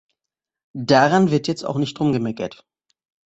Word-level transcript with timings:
Daran 0.73 1.29
wird 1.29 1.47
jetzt 1.47 1.63
auch 1.63 1.77
nicht 1.77 1.99
rumgemeckert! 1.99 2.65